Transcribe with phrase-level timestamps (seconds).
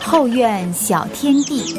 [0.00, 1.74] 后院小天地。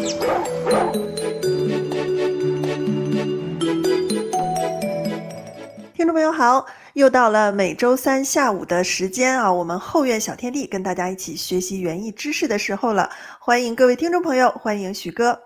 [5.93, 13.09] 听众朋友好，又到了每周三下午的时间啊，我们后院小天地跟大家一起学习园艺知识的时候了。
[13.39, 15.39] 欢迎各位听众朋友，欢迎许哥。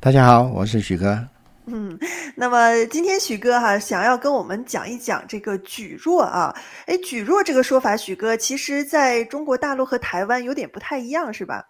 [0.00, 1.28] 大家好，我是许哥。
[1.66, 1.98] 嗯，
[2.36, 6.54] 那么今天许哥哈想要跟我们讲一讲这个蒟蒻啊，
[6.86, 11.66] 哎，蒟蒻这个说法，许哥其实在中国大陆和台湾有点不太一样，是吧？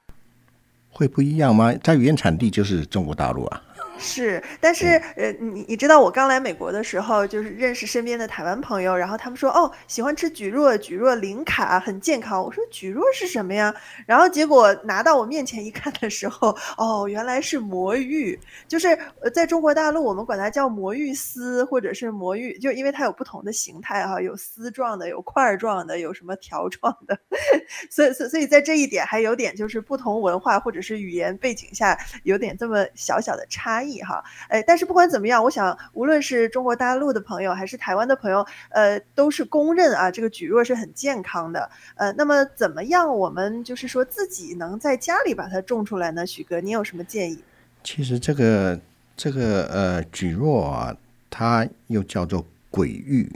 [0.91, 1.73] 会不一样吗？
[1.83, 3.63] 在原产地就是中国大陆啊。
[3.99, 12.43] 是，但是呃，你你知道我刚来美国的时候，就是认识身边的台湾朋友，然后他们说哦，喜欢吃蒟蒻，蒟蒻零卡，很健康。
[12.43, 13.75] 我说蒟蒻是什么呀？
[14.07, 18.39] 然后结果拿到我面前一看的时候，哦，原来是魔芋，
[18.69, 18.89] 就是
[19.21, 27.19] 呃，在中国大陆我们管它叫魔芋丝或者是魔芋，就因为它有不同的形态哈，有丝状的，有块状的，有什么条状的，
[27.91, 33.86] 所以所所以在这一点还有点就是不同文化或者是语言背景下有点这么小小的差异。
[34.03, 41.71] 哈，哎，但是不管怎么样，我想无论是中国大陆的朋友还是台湾的朋友，呃，都是公认啊，这个蒟蒻是很健康的。
[41.97, 46.27] 呃，那么怎么样，我们就是说自己能在家里把它种出来呢？
[46.27, 47.39] 许哥，你有什么建议？
[47.85, 48.81] 其实这个
[49.17, 50.97] 这个呃蒟蒻啊，
[51.31, 53.31] 它又叫做鬼芋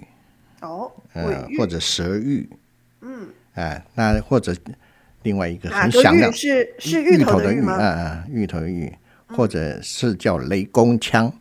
[0.61, 2.49] 哦，呃或者蛇芋，
[3.01, 4.55] 嗯，哎，那或者
[5.23, 7.77] 另外一个很响亮是是芋头的吗？
[7.79, 8.93] 嗯嗯，芋头芋，
[9.35, 11.33] 或者是叫雷公枪。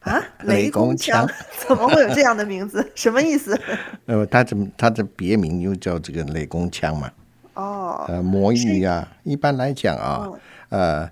[0.00, 1.36] 啊，雷公公枪枪
[1.68, 2.82] 怎么会有这样的名字？
[2.96, 3.54] 什么意思？
[4.06, 7.12] 呃，它怎么它的别名又叫这个雷公枪嘛？
[7.52, 10.26] 哦，呃，魔芋啊，一般来讲啊，
[10.70, 11.10] 呃，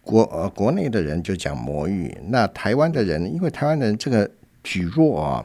[0.00, 4.30] 国呃国内的人就讲魔芋，那台湾的人，因为台湾人这个
[4.64, 5.44] 举弱啊，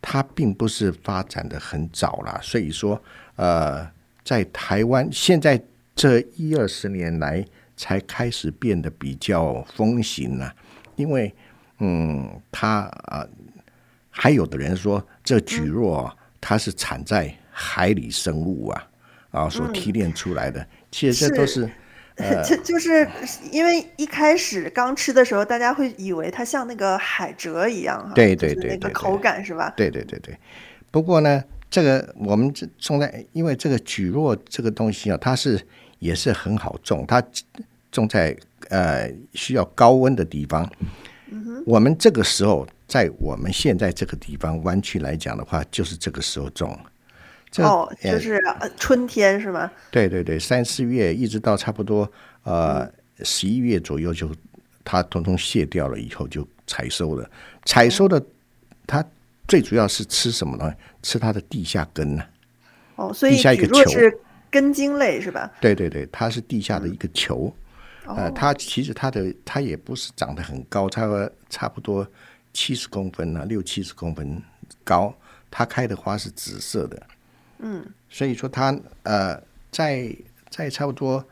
[0.00, 3.02] 它并不是发展的很早啦，所以说
[3.34, 3.84] 呃，
[4.22, 5.60] 在台湾现在
[5.96, 7.44] 这一二十年来
[7.82, 10.54] 才开始变得比较风行了、
[10.94, 11.34] 因为
[11.80, 13.26] 嗯，他啊、
[14.08, 18.88] 还有的人说这蒟蒻啊，它是产在海里生物啊
[19.32, 21.68] 啊所提炼出来的，其实这都是
[22.46, 23.08] 就就是
[23.50, 28.92] 因为一开始刚吃的时候，大家会以为它像那个海蜇一样哈，对对就是那个对对。
[28.92, 29.74] 口感是吧？
[29.76, 30.38] 对对对对。
[30.92, 35.60] 不过呢，这个我们这种在，因为这个蒟蒻这个东西啊，它是
[35.98, 37.20] 也是很好种，它
[37.92, 38.36] 种在
[38.70, 40.68] 呃需要高温的地方。
[41.64, 46.76] 我们这个时候在我们现在这个地方湾区来讲的话，就是这个时候种。
[47.50, 47.62] 这
[48.02, 49.70] 就是呃春天是吗？
[49.90, 52.10] 对对对，三四月一直到差不多
[52.44, 52.90] 呃
[53.22, 54.28] 十一月左右就
[54.82, 57.30] 它统统卸掉了以后就采收了。
[57.66, 58.20] 采收的
[58.86, 59.04] 它
[59.46, 60.74] 最主要是吃什么呢？
[61.02, 62.24] 吃它的地下根呢、
[62.96, 64.18] 哦，所以地下一个球是
[64.50, 65.52] 根茎类是吧？
[65.60, 67.54] 对对对，它是地下的一个球。
[68.16, 72.06] 呃，哦它其实它的它也不是长得很高，它差不多
[72.52, 74.42] 七十公分啊，六七十公分
[74.84, 75.14] 高。
[75.54, 77.06] 它开的花是紫色的，
[77.58, 79.38] 嗯，所以说它呃，
[79.70, 80.16] 在
[80.48, 81.22] 在差不多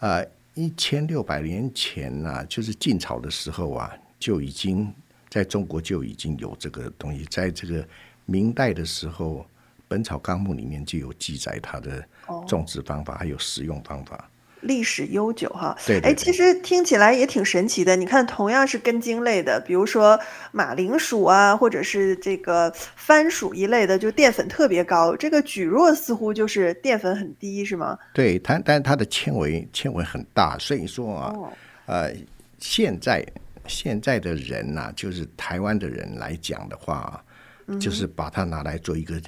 [0.00, 4.92] 呃一千六百年前呐、就是晋朝的时候啊，就已经
[5.28, 7.86] 在中国就已经有这个东西，在这个
[8.24, 9.42] 明代的时候，
[9.86, 14.27] 《本草纲目》里面就有记载它的哦种植方法，还有食用方法。
[14.60, 15.76] 历史悠久哈。
[15.78, 17.96] 哎，对对对其实听起来也挺神奇的。
[17.96, 20.18] 你看，同样是根茎类的，比如说
[20.52, 25.14] 马铃薯啊，或者是这个番薯一类的，就淀粉特别高。
[25.16, 27.98] 这个蒟蒻似乎就是淀粉很低，是吗？
[28.12, 31.52] 对它，但是它的纤维纤维很大，所以说啊，哦，
[31.86, 32.12] 呃，
[32.58, 33.24] 现在
[33.66, 37.22] 现在的人呐、就是台湾的人来讲的话
[37.66, 39.20] 啊，就是把它拿来做一个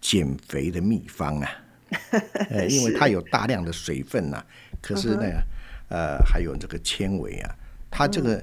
[0.00, 1.50] 减肥的秘方啊，
[2.50, 4.44] 呃，因为它有大量的水分呐、
[4.80, 5.24] 可是呢，
[5.88, 7.54] 呃，还有这个纤维啊，
[7.90, 8.42] 它这个、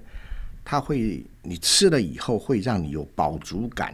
[0.64, 3.94] 它会你吃了以后会让你有饱足感，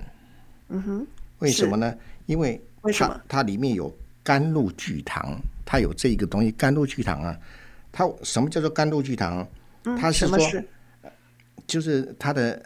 [0.70, 1.08] 嗯哼，
[1.40, 1.96] 为什么呢？
[2.26, 2.62] 因为
[2.94, 7.38] 它它里面有甘露聚糖，它有这一个东西，甘露聚糖啊。
[7.92, 9.48] 它什么叫做甘露聚糖？
[10.00, 10.68] 它是说嗯是？
[11.66, 12.62] 就是它的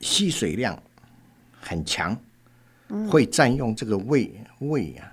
[0.00, 0.82] 吸水量
[1.60, 2.18] 很强，
[2.88, 5.11] 嗯会占用这个胃胃啊，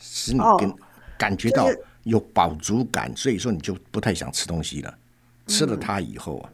[0.00, 0.72] 使你哦跟
[1.16, 1.68] 感觉到
[2.04, 4.92] 有饱足感，所以说你就不太想吃东西了。
[5.46, 6.50] 吃嗯了它以后啊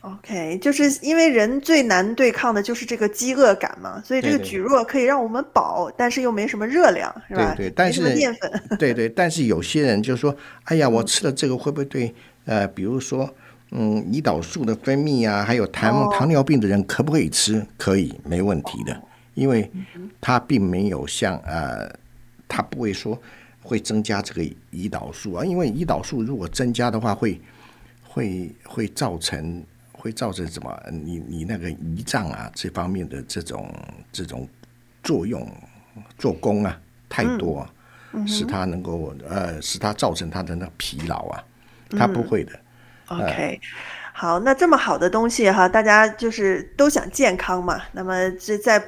[0.00, 7.54] ，OK，就是因为人最难对抗的就是这个饥饿感嘛，所以这个对对蒟蒻可以让我们饱，但是又没什么热量，是吧？
[7.54, 8.62] 对对但没什淀粉。
[8.78, 10.34] 对对，但是有些人就说
[10.64, 12.14] ：“哎呀，我嗯吃了这个会不会对
[12.46, 13.28] 呃，比如说
[13.70, 17.64] 嗯，胰岛素的分泌啊，还有糖、哦糖尿病的人可不可以吃？
[17.76, 19.02] 可以，没问题的，
[19.34, 19.70] 因为
[20.20, 21.90] 它并没有像呃，
[22.48, 23.20] 它不会说
[23.62, 24.42] 会增加这个
[24.72, 27.40] 胰岛素啊，因为胰岛素如果增加的话，会
[28.02, 30.82] 会会造成会造成什么？
[30.90, 33.72] 你你那个胰脏啊这方面的这种
[34.12, 34.46] 这种
[35.02, 35.50] 作用
[36.18, 37.66] 做工啊太多，
[38.26, 41.44] 使它能够呃使它造成它的那个疲劳啊，
[41.90, 42.60] 它不会的。
[43.06, 43.60] OK。
[44.16, 47.80] 好，那这么好的东西哈，大家就是都想健康嘛。
[47.90, 48.80] 那么这在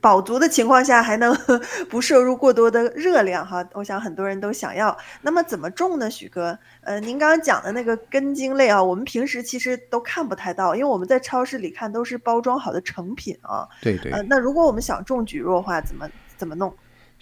[0.00, 1.36] 饱足的情况下，还能
[1.90, 3.62] 不摄入过多的热量哈？
[3.74, 4.96] 我想很多人都想要。
[5.20, 6.58] 那么怎么种呢，许哥？
[6.80, 13.68] 呃，您刚刚讲的那个根茎类啊，我们平时其实都看不太到，因为我们在超市里看都是包装好的成品啊。
[13.82, 14.10] 对对。
[14.10, 16.08] 呃，那如果我们想种菊若的话，怎么
[16.38, 16.74] 怎么弄？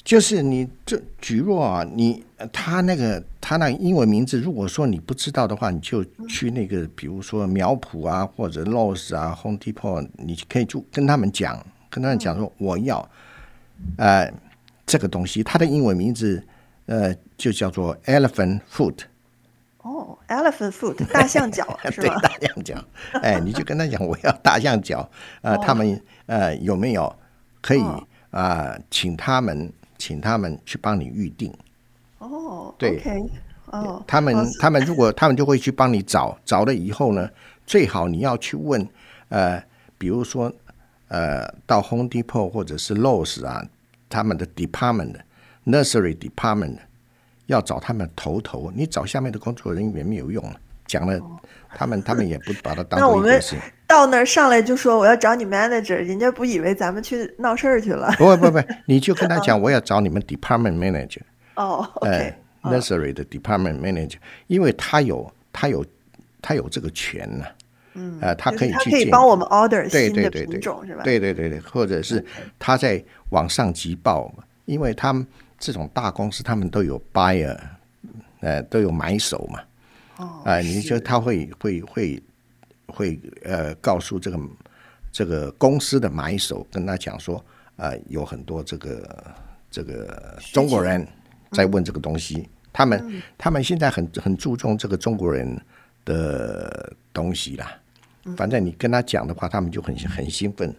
[0.02, 13.06] 就是你这菊若啊，你他那个他那英文名字，如果说你不知道的话，你就去那个，比如说苗圃啊，或者 Lowe's 啊，Home Depot，你可以就跟他们讲，跟他们讲说我要，
[13.98, 14.32] 呃，
[14.86, 16.42] 这个东西，它的英文名字
[16.86, 19.00] 呃就叫做 Elephant Foot。
[19.82, 22.18] 哦，Elephant Foot，大象脚是吧？
[22.20, 22.84] 对，大象脚。
[23.20, 25.08] 哎，你就跟他讲我要大象脚，
[25.42, 27.14] 呃，他们呃有没有
[27.60, 27.82] 可以
[28.30, 29.70] 啊，请他们。
[30.00, 31.52] 请他们去帮你预定。
[32.18, 33.00] 哦，对，
[33.66, 37.28] 哦，他们他们如果他们就会去帮你找，找了以后呢，
[37.66, 38.88] 最好你要去问，
[39.28, 39.62] 呃，
[39.98, 40.50] 比如说
[41.08, 43.64] 呃，到 Home Depot 或者是 Lowe's 啊，
[44.08, 45.16] 他们的 Department
[45.66, 46.78] Nursery Department
[47.46, 50.42] 要找他们头头，你找下面的工作人员没有用，
[50.86, 51.20] 讲了
[51.74, 53.56] 他们他们也不把它当做一回事。
[53.90, 58.08] 到那儿上来就说我要找你 manager，人家不以为咱们去闹事儿去了。
[58.16, 61.22] 不不不， 你就跟他讲我要找你们 department manager。
[61.56, 62.32] 哦，OK。
[62.62, 64.16] Nursery 的 department manager，
[64.46, 65.84] 因为他有他有
[66.40, 67.44] 他有这个权呢。
[67.94, 68.16] 嗯。
[68.22, 68.90] 呃，他可以去。
[68.92, 71.02] 可以帮我们 order 新的品种是吧？
[71.02, 72.24] 对对对对，或者是
[72.60, 75.26] 他在网上急报嘛，因为他们
[75.58, 77.58] 这种大公司他们都有 buyer，
[78.40, 79.60] 呃，都有买手嘛。
[80.18, 80.42] 哦。
[80.44, 82.22] 哎，你就他会会会。
[82.90, 84.38] 会呃告诉这个
[85.12, 87.44] 这个公司的买手，跟他讲说，
[87.76, 89.34] 呃，有很多这个
[89.70, 91.06] 这个中国人
[91.52, 95.60] 在问这个东西，他们他们现在很很注重这个中国人
[96.04, 97.72] 的东西啦。
[98.36, 100.74] 反正你跟他讲的话，他们就很很兴奋。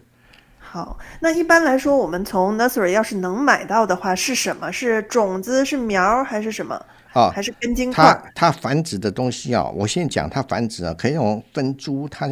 [0.58, 4.70] 好，那一般来说，我们从 nursery 要是能买到的话，是什么？
[4.72, 5.64] 是种子？
[5.64, 6.24] 是苗？
[6.24, 6.80] 还是什么？
[7.12, 12.26] 啊，还是根茎它它繁殖的东西啊，我先讲它繁殖啊，可以用分株，它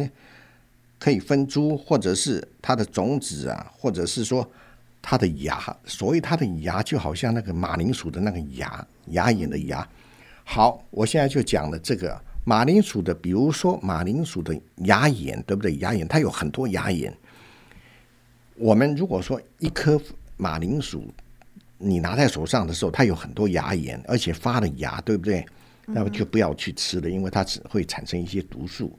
[0.97, 4.49] 可以分株，或者是它的种子啊，或者是说
[4.99, 9.87] 它的芽，所以它的芽就好像那个马铃薯的那个芽，芽眼的芽。
[10.43, 15.75] 好，我现在就讲了这个马铃薯的，比如说马铃薯的芽眼，对不对？
[15.75, 17.15] 芽眼它有很多芽眼。
[18.55, 20.01] 我们如果说一颗
[20.37, 21.07] 马铃薯。
[21.81, 25.43] 你拿在手上的时候，它有很多牙眼，而且发了芽，对不对？
[25.87, 28.97] 那么就不要去吃了，因为它只会产生一些毒素。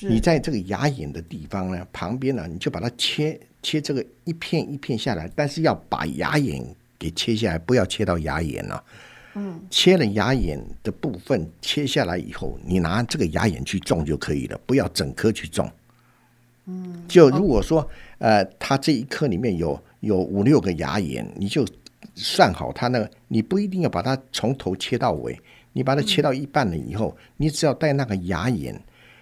[0.00, 6.64] 你在这个牙眼的地方呢，旁边呢，你就把它切切这个一片一片下来，但是要把牙眼
[6.96, 8.82] 给切下来，不要切到牙眼了。
[9.34, 15.70] 嗯，切了牙眼的部分切下来以后，你拿这个牙眼去种就可以了，不要整颗去种。
[16.66, 17.86] 嗯，就如果说
[18.18, 21.66] 呃，它这一颗里面有有五六个牙眼，你就。
[22.14, 25.38] 算好它那个，你不一定要把它从头切到尾，
[25.72, 28.78] 你把它切到一半了以后，你只要带那个芽眼，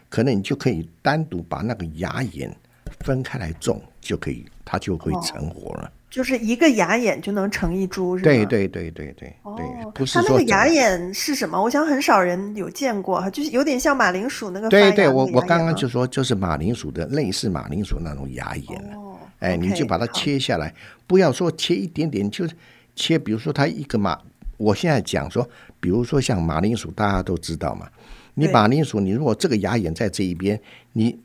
[0.09, 2.55] 可能你就可以单独把那个芽眼
[3.01, 5.91] 分开来种，就可以，它就会成活了。
[6.11, 8.25] 就是一个芽眼就能成一株，是吗？
[8.25, 11.63] 对对对对对对，不是它那个芽眼是什么？
[11.63, 14.69] 我想很少人有见过哈，就是有点像马铃薯那个。
[14.69, 20.75] 对对，我我刚刚就说就是马铃薯的类似马铃薯那种芽眼哦，哎，你就把它切下来，
[21.07, 22.57] 不要说切一点点，就是。
[22.95, 24.19] 切，比如说它一个马，
[24.57, 25.49] 我现在讲说，
[25.81, 27.89] 比如说像马铃薯，大家都知道嘛。
[28.35, 30.59] 你马铃薯，你如果这个牙眼在这一边，
[30.93, 31.19] 你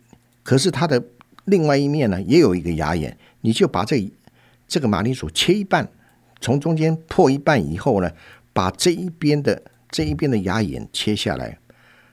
[0.43, 1.01] 可是它的
[1.45, 4.11] 另外一面呢，也有一个牙眼，你就把这
[4.67, 5.87] 这个马铃薯切一半，
[6.41, 8.11] 从中间破一半以后呢，
[8.51, 11.57] 把这一边的这一边的牙眼切下来，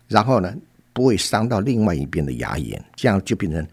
[0.09, 0.55] 然后呢，
[0.93, 3.67] 不会伤到另外一边的牙眼，这样就变成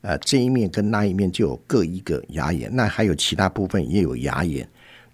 [0.00, 4.66] 呃这一面跟那一面就有各一个牙眼，那还有其他部分也有牙眼。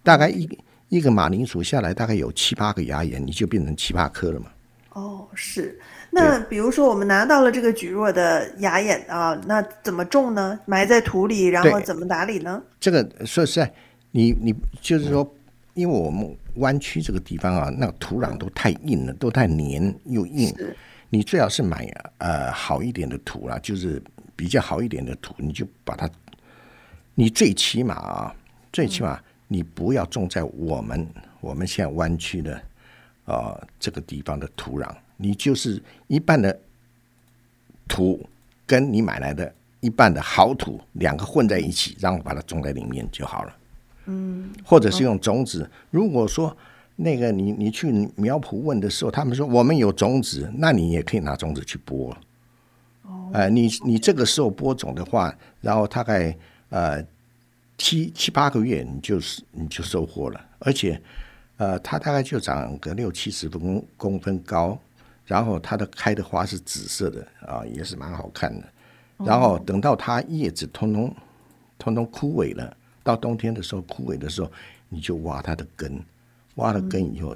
[0.08, 0.48] 大概一
[0.88, 4.46] 一个马铃薯下来，大概有七八个芽眼，你就变成七八颗了嘛。
[4.94, 5.78] 哦，是。
[6.10, 10.58] 那比如说，我们拿到了这个菊若的芽眼啊，那怎么种呢？
[10.64, 12.62] 埋在土里，然后怎么打理呢？
[12.80, 13.70] 这个说实在，
[14.10, 15.30] 你你就是说，
[15.74, 20.50] 因为我们弯曲这个地方啊，那个土壤都太硬了，都太黏又硬。
[21.10, 21.86] 你最好是买
[22.16, 24.02] 呃好一点的土啦，就是
[24.34, 26.08] 比较好一点的土，你就把它，
[27.14, 28.34] 你最起码啊，
[28.72, 29.20] 最起码。
[29.48, 31.08] 你不要种在我们
[31.40, 32.62] 我们现在弯曲的
[33.24, 36.56] 啊这个地方的土壤，你就是一半的
[37.88, 38.24] 土
[38.66, 43.56] 跟你买来的一半的好土两个混在一起，然后把它种在里面就好了。
[44.06, 45.68] 嗯，或者是用种子。
[45.90, 46.54] 如果说
[46.96, 52.10] 那个你你去苗圃问的时候，他们说我们有种子，那你也可以拿种子去播。
[53.02, 56.36] 哦，呃，你你这个时候播种的话，然后大概
[56.70, 57.02] 呃
[57.78, 61.00] 七七八个月，你就是你就收获了，而且
[61.56, 64.78] 呃它大概就长个六七十公公分高，
[65.24, 68.68] 然后它的开的花是紫色的啊，也是蛮好看的。
[69.24, 71.16] 然后等到它叶子通通
[71.78, 72.76] 通通枯萎了。
[73.04, 74.52] 到冬天的时候枯萎的时候，
[74.90, 75.98] 你就挖它的根，
[76.56, 77.34] 挖了根以后，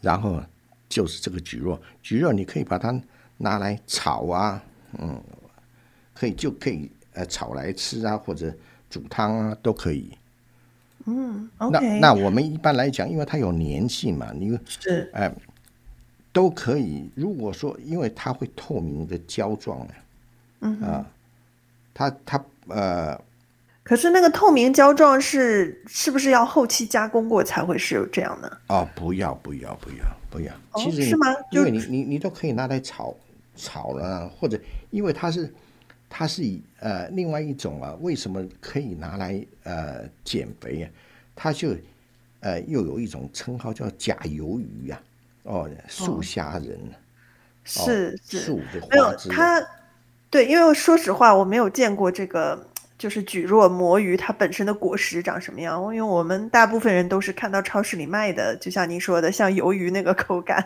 [0.00, 0.42] 然后
[0.88, 2.98] 就是这个菊若，菊若你可以把它
[3.36, 4.62] 拿来炒啊，
[4.98, 5.22] 嗯，
[6.14, 8.50] 可以就可以呃炒来吃啊，或者
[8.90, 10.12] 煮汤啊都可以。
[11.06, 11.48] 嗯。
[11.70, 15.32] 那那我们一般来讲，因为它有粘性嘛，你是哎
[16.32, 17.08] 都可以。
[17.14, 19.94] 如果说因为它会透明的胶状的，
[20.60, 21.06] 嗯啊，
[21.94, 23.18] 它它呃。
[23.82, 28.58] 可是那个透明胶状是是不是要后期加工过才会是这样的？
[28.68, 31.26] 哦，不要不要不要不要，其实是吗？
[31.50, 33.12] 因为你你你都可以拿来炒
[33.56, 35.52] 炒了，或者因为它是
[36.10, 40.90] 它是以呃另外一种啊，为什么可以拿来呃减肥啊？
[41.34, 41.74] 它就
[42.40, 45.00] 呃又有一种称号叫假鱿鱼呀，
[45.44, 46.78] 哦，素虾仁，
[47.64, 48.52] 是是
[48.90, 49.64] 没有它
[50.28, 52.66] 对，因为说实话我没有见过这个。
[53.00, 55.80] 就是菊若魔芋，它本身的果实长什么样？
[55.94, 60.62] 因为我们大部分人都是看到超市里卖的，就像您说的，像鱿鱼那个口感，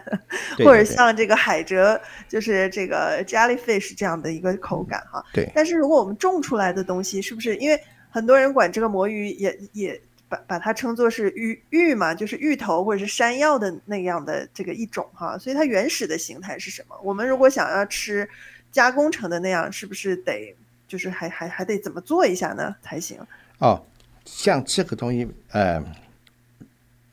[0.58, 1.96] 或者像这个海蜇，
[2.28, 5.24] 就是这个 jellyfish 这样的一个口感哈。
[5.32, 5.48] 对。
[5.54, 16.96] 但是如果我们种出来的东西，是不是因为很多人管这个魔芋也也把把它称作是芋芋嘛，就是芋头或者是山药的那样的这个一种哈，所以它原始的形态是什么？
[17.04, 18.28] 我们如果想要吃
[18.72, 20.52] 加工成的那样，是不是得？
[20.94, 23.18] 就是还还还得怎么做一下呢才行？
[23.58, 23.84] 哦，
[24.24, 25.82] 像这个东西，呃，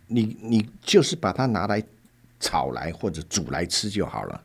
[0.06, 1.82] 你你就是把它拿来
[2.40, 4.44] 炒来或者煮来吃就好了，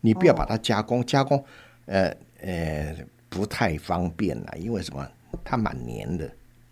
[0.00, 1.44] 你不要把它加工，加工，
[1.84, 2.96] 呃呃，
[3.28, 5.06] 不太方便了，因为什么？
[5.44, 6.30] 它蛮黏的。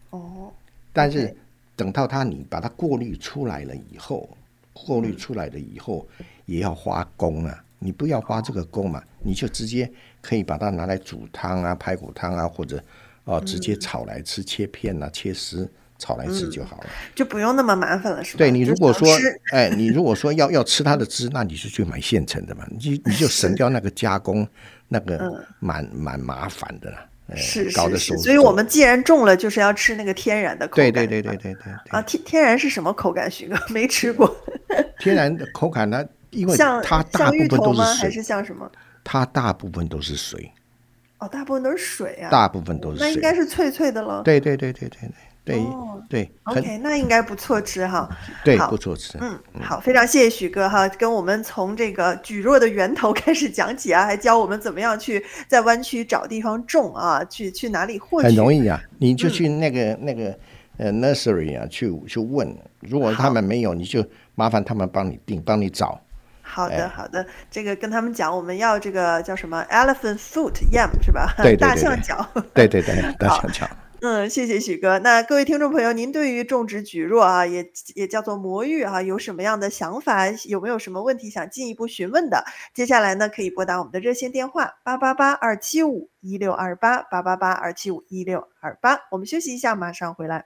[0.08, 0.50] 哦。
[0.94, 1.36] 但是
[1.76, 4.26] 等到它你把它过滤出来了以后，
[4.72, 6.08] 过滤出来了以后
[6.46, 7.62] 也要花工啊。
[7.78, 9.90] 你不要花这个工嘛，你就直接
[10.20, 12.82] 可以把它拿来煮汤啊、排骨汤啊，或者
[13.24, 18.38] 哦直接炒来吃，切片啊、切丝炒来吃就好了，就不用那么麻烦了，是吧？
[18.38, 19.08] 对你如果说，
[19.52, 24.46] 哎， 你如果说要要吃它的汁，那你就去买现成的嘛，你你就省掉那个加工，
[24.88, 26.98] 那个蛮蛮麻烦的了。
[27.34, 30.92] 是是是，所以我们既然种了，就是要吃那个天然的口感。
[30.92, 31.72] 对对对对对对。
[31.88, 33.28] 啊，天天然是什么口感？
[33.28, 34.32] 徐哥 没吃过。
[35.00, 36.06] 天然的口感呢？
[36.36, 38.70] 因为它大部分都是还是像什么？
[39.02, 40.50] 它大部分都是水
[41.18, 42.28] 哦大部分都是水啊。
[42.30, 44.98] 大部分都是水那应该是脆脆的了对对对对对
[45.44, 45.64] 对对
[46.08, 48.08] 对 ok 那应该不错吃哈
[48.44, 60.36] 对不错吃嗯好非常谢谢许哥哈跟我们从这个矩弱的源头 开始讲起啊还教我们怎么样去在弯曲找地方种啊去去哪里获取很容易啊你就去那个那个
[60.78, 66.00] 呃 nursery 啊去去问如果他们没有你就麻烦他们帮你定帮你找
[66.48, 71.34] 好的，好的，这个跟他们讲，我们要这个叫什么 elephant foot yam 是吧？
[71.38, 72.26] 对大象脚。
[72.54, 73.68] 对对对，大象脚。
[74.02, 74.98] 嗯，谢谢许哥。
[75.00, 80.28] 那各位听众朋友，您对于种植菊若啊，也也叫做魔芋啊，有什么样的想法？
[80.44, 82.44] 有没有什么问题想进一步询问的？
[82.74, 88.98] 接下来呢，可以拨打我们的热线电话八八八二七五一六二八八八八二七五一六二八。
[89.10, 90.44] 我们休息一下，马上回来。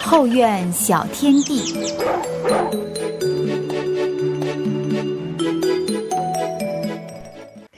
[0.00, 1.72] 后院小天地。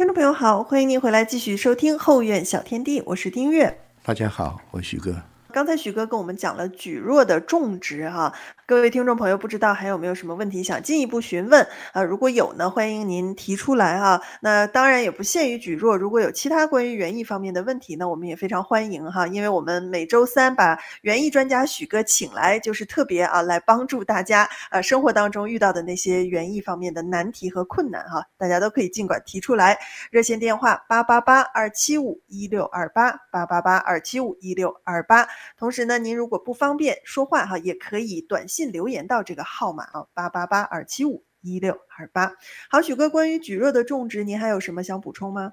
[0.03, 3.79] 观众朋友好，欢迎您回来继续收听《后院小天地》，我是丁月。
[4.03, 5.23] 大家好，我是徐哥。
[5.53, 8.33] 刚才许哥跟我们讲了菊若的种植哈，
[8.67, 12.03] 各位听众朋友不知道还有没有什么问题想进一步询问啊？
[12.03, 14.21] 如果有呢，欢迎您提出来哈。
[14.41, 19.27] 那当然也不限于菊若，如果有其他关于园艺方面的问题呢，我们也非常欢迎哈。
[19.27, 29.79] 因为我们每周三把园艺专家许哥请来，就是特别啊来帮助大家呃生活当中遇到的那些园艺方面的难题和困难哈，大家都可以尽管提出来。
[30.11, 35.29] 热线电话八八八二七五一六二八八八八二七五一六二八。
[35.59, 42.33] 同时呢，您如果不方便说话哈，也可以短信留言到这个号码啊，八八八二七五一六二八。
[42.71, 45.53] 好，许哥，关于菊若的种植，您还有什么想补充吗？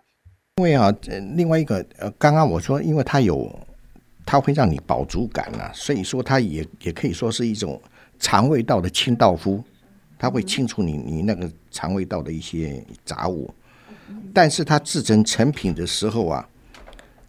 [0.57, 0.93] 因为啊，
[1.35, 3.49] 另外一个呃，刚刚我说，因为它有，
[4.25, 7.81] 它会让你饱足感啊，所以说它也也可以说是一种
[8.19, 9.63] 肠胃道的清道夫，
[10.17, 13.49] 它会清除你你那个肠胃道的一些杂物。
[14.33, 16.49] 但是它制成成品的时候啊，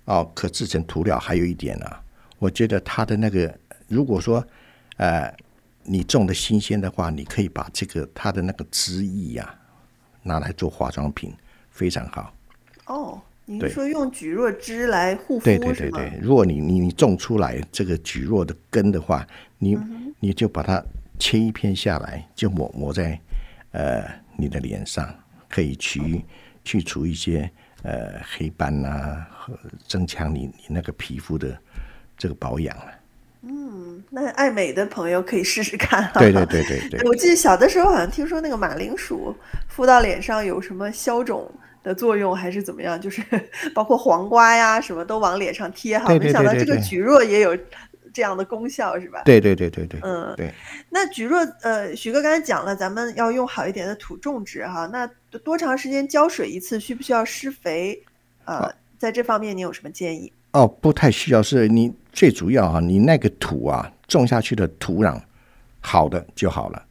[0.07, 1.87] 哦，可制成涂料还有一点呢，
[2.41, 3.57] 我觉得它的那个，
[3.87, 4.45] 如果说
[4.97, 5.33] 呃
[5.85, 9.55] 你种的新鲜的话，你可以把这个它的那个汁液呀
[10.25, 11.33] 拿来做化妆品，
[11.71, 12.35] 非常好。
[12.87, 13.23] 哦。
[13.47, 19.27] 您说用菊若汁来护肤对对对对，如果你你你种出来这个菊若的根的话，
[19.59, 19.77] 你
[20.21, 20.81] 你就把它
[21.19, 23.19] 切一片下来，就抹抹在
[23.73, 24.05] 呃
[24.37, 25.13] 你的脸上，
[25.49, 26.25] 可以去
[26.63, 27.51] 去除一些
[27.83, 31.61] 呃黑斑呐，和增强你你那个皮肤的
[32.21, 32.93] 这个保养了。
[33.43, 36.09] 嗯，那爱美的朋友可以试试看。
[36.15, 37.01] 对对对对对。
[37.09, 39.35] 我记得小的时候好像听说那个马铃薯
[39.67, 41.51] 敷到脸上有什么消肿。
[41.83, 43.01] 的作用还是怎么样？
[43.01, 43.23] 就是
[43.75, 46.15] 包括黄瓜呀，什么都往脸上贴哈。
[46.19, 47.57] 没想到这个菊若也有
[48.13, 49.23] 这样的功效，是吧？
[49.25, 49.99] 对对对对对。
[50.03, 50.53] 嗯，对。
[50.91, 54.87] 那菊若，呃，徐哥刚才讲了，咱们要用好一点的土种植哈。
[54.93, 55.09] 那
[55.43, 56.79] 多长时间浇水一次？
[56.79, 57.99] 需不需要施肥？
[58.45, 60.31] 呃，在这方面你有什么建议？
[60.53, 65.21] 哦，不太需要，是你最主要哈，你那个土啊，种下去的土壤
[65.81, 66.83] 好的就好了。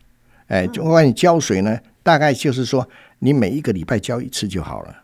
[0.48, 2.88] 哎，就关你浇水呢，大概就是说。
[3.22, 4.96] 你每一个礼拜浇一次就好了。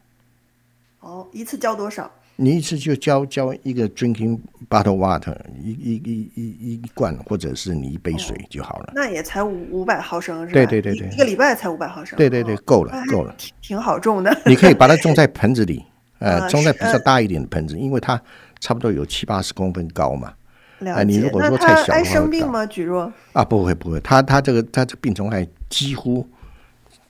[1.01, 2.09] 哦，一次浇多少？
[2.37, 8.93] 你一次就浇浇一个 drinking bottle water，一一一一一罐，或者是你一杯水就好了。
[8.95, 10.53] 那也才五五百毫升是吧？
[10.53, 12.15] 对对对对，一个礼拜才五百毫升。
[12.17, 14.33] 对对对，够了够了，挺挺好种的。
[14.45, 15.83] 你可以把它种在盆子里，
[16.19, 18.21] 呃， 种在比较大一点的盆子，因为它
[18.65, 20.33] 差不多有七八十公分高嘛。
[20.79, 22.65] 了你如果说太小的话，爱生病吗？
[22.65, 23.13] 菊若？
[23.33, 26.27] 啊，不会不会，他他这个他这病虫害几乎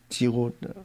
[0.09, 0.75] 几乎的。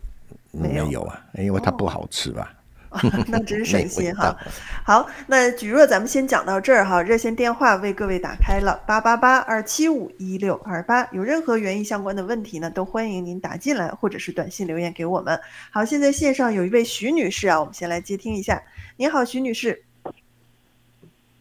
[0.52, 2.52] 没有啊，因为它不好吃吧？
[3.28, 4.36] 那真省心 哈。
[4.84, 7.00] 好，那菊若咱们先讲到这儿哈。
[7.02, 15.38] 热线电话为各位打开了八八八二七五一六二八，有任何园艺相关的问题呢，都欢迎您打进来或者是短信留言给我们。
[15.70, 18.60] 好，现在线上有一位徐女士啊，我们先来接听一下。
[18.96, 19.84] 您好，徐女士。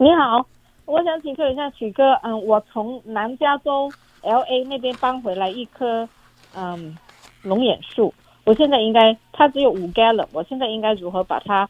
[0.01, 0.47] 你好，
[0.85, 6.07] 我想请教一下许哥，嗯，我从南加州 L A 那边搬回来一棵
[6.55, 6.97] 嗯
[7.41, 8.13] 龙眼树。
[8.45, 11.69] 我现在应该，它只有五 gallon，我现在应该如何把它，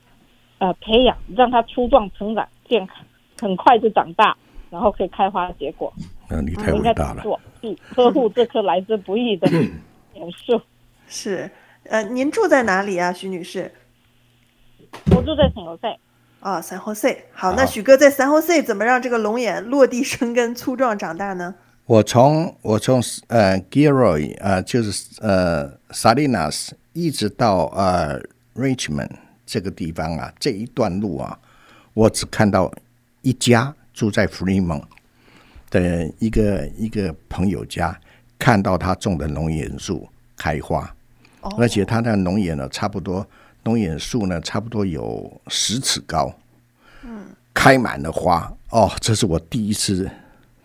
[0.60, 3.04] 呃，培养，让它粗壮成长、健康，
[3.42, 4.38] 很快就长大，
[4.70, 5.92] 然后可以开花结果。
[6.30, 7.24] 嗯，你太伟大了。
[7.24, 7.40] 做，
[7.96, 9.50] 呵护这棵来之不易的
[10.14, 10.62] 柳树。
[11.08, 11.50] 是，
[11.86, 13.72] 呃，您住在哪里啊，徐女士？
[15.16, 15.98] 我住在三后 C。
[16.40, 17.26] 啊，三后 C。
[17.34, 21.56] 好，那许哥在三后 C 怎么让这个龙眼落地生根、粗壮长大呢？
[21.86, 28.22] 我从我从呃 Gilroy 呃就是呃 Salinas 一直到呃
[28.56, 29.10] Richmond
[29.46, 31.38] 这个地方啊，这一段路啊，
[31.96, 32.72] 我只看到
[33.24, 34.84] 一家住在 Fremont
[35.72, 38.00] 的一个一个朋友家，
[38.38, 40.94] 看到他种的龙眼树开花，
[41.58, 43.26] 而且他的龙眼呢，差不多
[43.64, 46.34] 龙眼树呢，差不多有十尺高，
[47.04, 50.10] 嗯，开满了花哦，这是我第一次。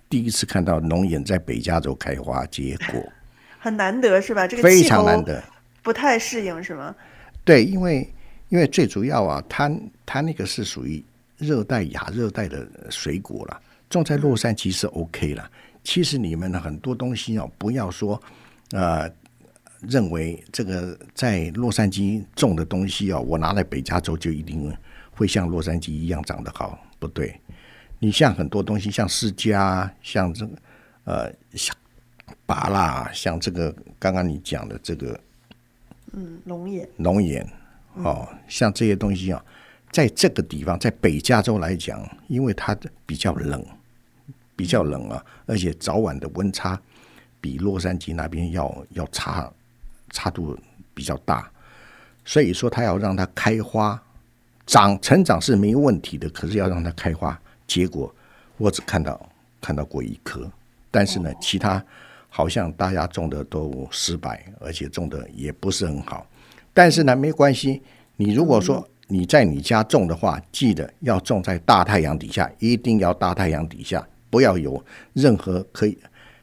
[0.09, 3.03] 第一次看到龙眼在北加州开花结果，
[3.59, 4.47] 很难得是吧？
[4.47, 5.43] 这个非常难得，
[5.83, 6.95] 不太适应是吗？
[7.45, 8.09] 对，因为
[8.49, 9.69] 因为最主要啊，它
[10.07, 11.05] 它那个是属于
[11.37, 15.51] 热带亚热带的水果了，种在洛杉矶是 OK 了。
[15.83, 18.21] 其实你们的很多东西哦，不要说
[18.71, 19.11] 呃
[19.89, 24.75] 认为这个在洛杉矶种的东西哦，我拿来北加州就一定
[25.13, 27.41] 会像洛杉矶一样长得好，不对。
[28.01, 30.53] 你像很多东西，像释迦，像这个，
[31.05, 31.75] 呃，像
[32.45, 35.19] 拔啦，像这个刚刚你讲的这个，
[36.13, 37.49] 嗯，龙眼，龙眼，
[37.95, 39.43] 哦，像这些东西啊，
[39.91, 43.65] 在这个地方，在北加州来讲，因为它的比较冷，
[44.55, 46.79] 比较冷啊，而且早晚的温差
[47.41, 49.51] 比洛杉矶那边要要差
[50.15, 50.57] 差度
[50.95, 51.51] 比较大，
[52.25, 54.01] 所以说它要让它开花
[54.65, 57.39] 长成长是没问题的，可是要让它开花。
[57.67, 58.15] 结果
[58.57, 59.29] 我只看到
[59.61, 60.51] 看到过一颗，
[60.91, 61.85] 但是呢，其他
[62.29, 66.27] 好像大家种的都失败，而且种的也不是很好。
[66.73, 67.83] 但是呢，没关系。
[68.17, 75.99] 你如果说你在你家种的话，记得要种在大太阳底下，一定要大太阳底下，不要有任何可以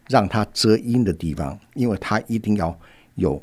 [0.08, 2.78] 让它遮阴的地方，因为它一定要
[3.16, 3.42] 有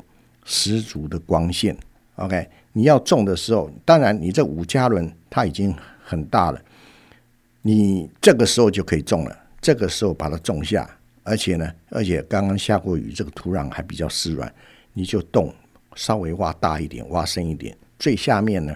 [0.51, 1.77] 十足的光线。
[2.15, 6.59] OK，你要种的时候，当然你这五加仑它已经很大了。
[7.61, 10.89] 你这个时候就可以种了，这个时候把它种下，
[11.23, 14.51] 而且呢，而且刚刚下过雨，这个土壤还比较湿软，
[14.93, 15.53] 你就洞
[15.93, 18.75] 稍微挖大一点，挖深一点，最下面呢，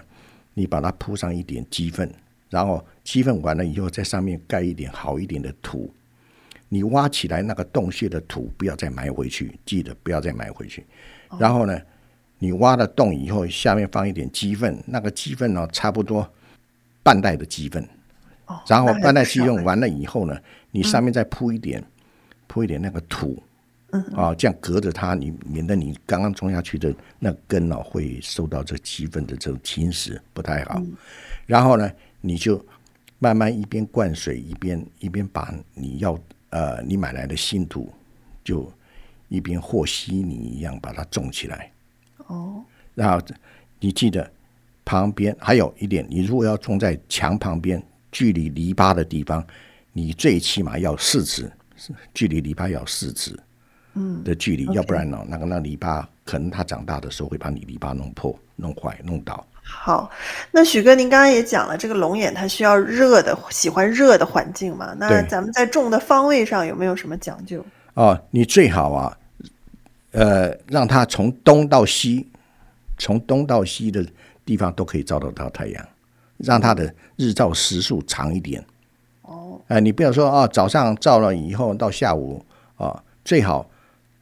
[0.54, 2.08] 你把它铺上一点鸡粪，
[2.50, 5.92] 然后鸡粪完了以后，在上面盖一点好一点的土，
[6.68, 10.86] 你挖起来那个洞穴的土不要再埋回去，记得不要再埋回去。
[11.38, 11.80] 然后呢，
[12.38, 16.28] 你挖了洞以后，下面放一点鸡粪，那个鸡粪呢，差不多
[17.02, 17.86] 半袋的鸡粪。
[18.66, 20.38] 然后半袋鸡粪完了以后呢，
[20.70, 21.82] 你上面再铺一点，
[22.46, 23.42] 铺一点那个土。
[24.16, 30.82] 啊，这样隔着它，你免得你刚刚种下去的那根哦会受到这鸡粪的这种侵蚀，不太好。
[31.46, 31.88] 然后呢，
[32.20, 32.60] 你就
[33.20, 36.18] 慢慢一边灌水，一边一边把你要
[36.50, 37.88] 呃你买来的新土，
[38.42, 38.68] 就
[39.34, 41.70] 一边和稀泥一样把它种起来。
[42.26, 42.62] 哦，
[42.94, 43.24] 然后
[43.80, 44.30] 你记得
[44.84, 49.44] 旁边还有一点，你如果要种在墙旁边，距离篱笆的地方，
[49.92, 51.50] 你最起码要四尺，
[52.14, 53.38] 距离篱笆要四尺。
[53.96, 59.46] 嗯的距离，要不然呢，那个那篱笆可能它长大的时候会把你篱笆弄破、弄坏、弄倒。
[59.62, 60.10] 好，
[60.50, 64.96] 那许哥，您刚刚也讲了，这个龙眼它需要热的，喜欢热的环境嘛？
[64.98, 67.64] 那咱们在种的方位上有没有什么讲究？
[67.94, 69.16] 哦，你最好啊，
[70.14, 72.28] 呃，让它从东到西，
[72.96, 74.06] 从东到西的
[74.44, 75.88] 地方都可以照得到太阳，
[76.38, 78.64] 让它的日照时数长一点。
[79.22, 82.44] 哦，哎，你不要说啊，早上照了以后到下午
[82.76, 83.68] 啊，最好。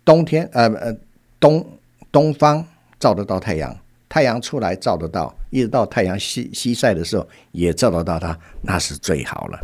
[0.05, 0.96] 冬天，呃呃，
[1.38, 1.64] 东
[2.11, 2.66] 东方
[2.98, 3.76] 照得到太阳，
[4.09, 9.59] 太阳出来照得到，一直到太阳西西晒的时候也照得到它，那是最好了，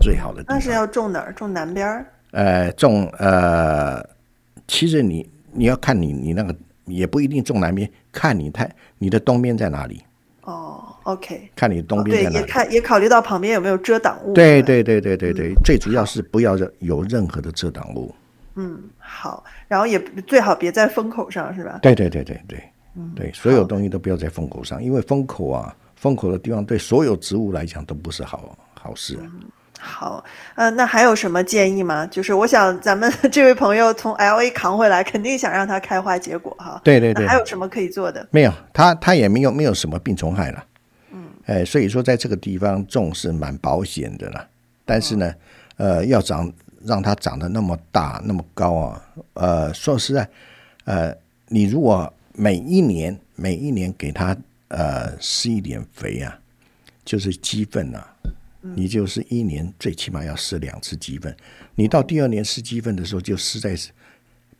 [0.00, 0.42] 最好的。
[0.48, 1.32] 那是要种哪儿？
[1.34, 2.06] 种南边儿？
[2.32, 4.04] 呃，种呃，
[4.66, 10.02] 其实你你要看你你那个也不一定种南边，看你太你的东边在哪里。
[10.42, 11.50] 哦，OK。
[11.56, 12.34] 看你东边在哪里。
[12.34, 14.32] 对，也看也考虑到旁边有没有遮挡物。
[14.32, 18.14] 对对对对对对，最主要是不要有任何的遮挡物。
[18.54, 21.80] 嗯，好，然后也最好别在风口上，是吧？
[21.82, 22.62] 对对对对对，
[23.14, 29.18] 对，所有东西都不要在风口上，因为风口啊，风口的地方对所有植物来讲都不是好好事。
[29.86, 30.24] 好，
[30.56, 32.04] 呃，那还有什么建议吗？
[32.08, 36.80] 就是我想咱们 这位朋友从 L A 扛回来，肯定想让它开花结果哈。
[36.82, 37.26] 对对对。
[37.26, 38.26] 还有什么可以做的？
[38.32, 40.64] 没有，他他也没有没有什么病虫害了。
[41.12, 41.28] 嗯。
[41.46, 44.46] 哎，所以说在这个地方种是蛮保险的了，
[44.84, 45.32] 但是呢，
[45.76, 46.52] 呃，要长。
[46.84, 50.28] 让它长得那么大那么高啊，呃，说实在，
[50.84, 51.12] 呃，
[51.48, 54.36] 你如果每一年每一年给它
[54.68, 56.38] 呃施一点肥啊，
[57.04, 58.06] 就是鸡粪啊，
[58.74, 61.36] 你就是一年最起码要施两次鸡粪。
[61.74, 63.76] 你到第二年施鸡粪的时候，就施在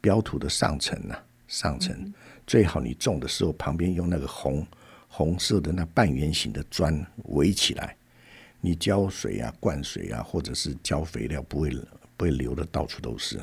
[0.01, 2.12] 标土的上层啊，上层
[2.47, 4.66] 最好你种的时候旁边用那个红
[5.09, 7.97] 红色的那半圆形的砖围起来，
[8.61, 11.77] 你浇水啊、灌水啊，或者是浇肥料不会。
[12.19, 13.38] 不会流的到处都是。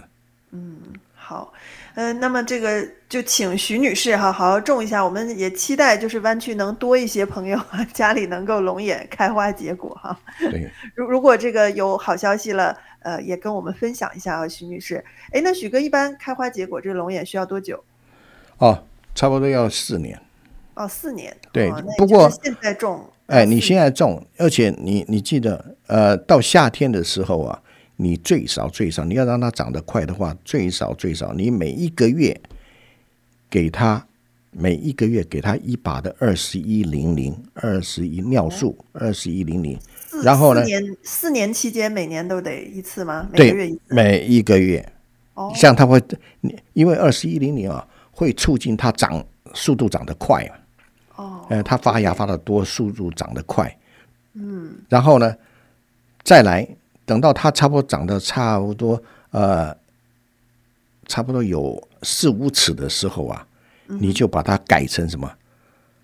[0.55, 0.77] 嗯，
[1.15, 1.51] 好，
[1.95, 5.03] 嗯，那么这个就请徐女士哈，好好种一下。
[5.03, 7.59] 我们也期待就是湾区能多一些朋友
[7.91, 10.15] 家里能够龙眼开花结果哈。
[10.39, 15.03] 对， 如如果这个有好消息了，呃，也跟我们分享一下啊，徐女士。
[15.31, 17.83] 哎，那许哥一般开花结果这龙眼需要多久？
[18.59, 18.83] 哦，
[19.15, 20.21] 差不多要四年。
[20.75, 21.35] 哦，四年。
[21.51, 27.59] 对，不过现在种，哎，你现在种，而且你你记得，呃，到夏天的时候啊。
[28.03, 32.37] 你最少最少，你要让它长得快的话，最少最少，你每一个月
[33.49, 34.05] 给它
[34.51, 39.79] 每一个月给它一把的二十一零零二十一尿素二十一零零，
[40.21, 40.61] 然后呢？
[40.61, 43.29] 四年四年期间每年都得一次吗？
[43.33, 44.93] 对，每个月每一个月。
[45.35, 45.99] 哦，像它会，
[46.73, 50.55] 因为二十一零零啊，会促进它长速度长得快嘛。
[51.15, 53.75] 哦，呃，它发芽发的多，速度长得快。
[54.33, 55.33] 嗯，然后呢，
[56.21, 56.67] 再来。
[57.05, 59.75] 等到它差不多长得差不多，呃，
[61.07, 63.45] 差不多有四五尺的时候啊，
[63.87, 65.31] 你就把它改成什么？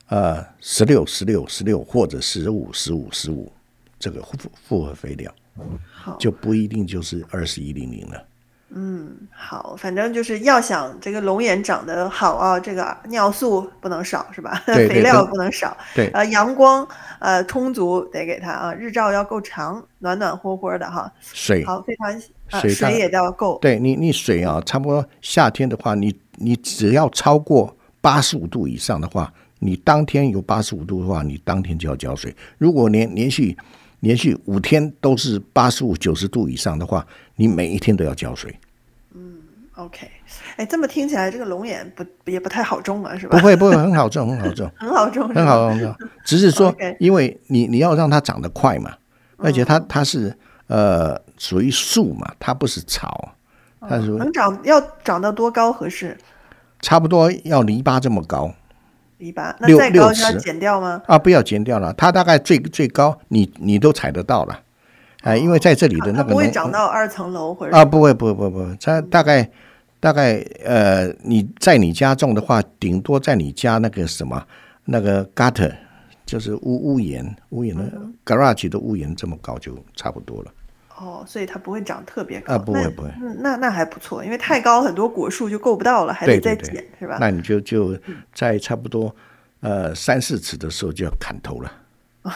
[0.07, 3.51] 呃，十六、十六、十六，或者十五、十五、十五，
[3.99, 5.33] 这个复复合肥料，
[6.17, 8.25] 就不一定就是二十一零零了。
[8.71, 14.61] 嗯，好，反正就是要想这个龙眼长得好啊，这个尿素不能少，是吧？
[14.67, 15.75] 肥料不能少。
[15.95, 16.87] 对，呃，阳光
[17.19, 21.11] 呃充足得给它啊，日照要够长，暖暖和和的哈。
[21.19, 23.57] 水好，非常水水也要够。
[23.59, 32.35] 对你，你水啊，差不多夏天的话，你你只要超过八十五度以上的话，你当天有八十五度的话，你当天就要浇水。
[32.59, 33.57] 如果连连续
[34.01, 37.05] 连续五天都是八十五、九十度以上的话，
[37.39, 38.53] 你每一天都要浇水。
[39.15, 39.37] 嗯
[39.75, 40.11] ，OK，
[40.57, 43.39] 哎，这么听起来，这个龙眼不也不太好种啊，是吧？
[43.39, 45.95] 不会，不会， 很好种，很好种， 很好种，很好种。
[46.25, 48.91] 只是说， 因为你你要让它长得快嘛，
[49.37, 50.35] 而且它它是
[50.67, 53.33] 呃属于树嘛，它不是草，
[53.79, 56.17] 它是能长要长到多高合适？
[56.81, 58.53] 差不多要篱笆这么高。
[59.17, 61.01] 篱笆那再高要剪掉吗？
[61.07, 64.59] 啊，不要剪掉了，它大概最最高，你你都踩得到了。
[65.21, 69.49] 哎，因为在这里的那个不会长到二层楼或者啊，不会，不会，不会，它大概
[69.99, 74.41] 大概呃，你在你家种的话，顶多在你家那个什么
[74.85, 75.75] 那个 gutter，
[76.25, 77.83] 就是屋屋檐屋檐的
[78.25, 80.51] garage 的屋檐这么高就差不多了。
[80.97, 87.17] 哦，所以它不会长特别高啊，不会不会，那那还不错，因为太高很多果树就够不到了，还得再剪，是吧？
[87.19, 87.97] 那你就就
[88.33, 89.13] 在差不多
[89.59, 91.69] 呃三四尺的时候就要砍头了。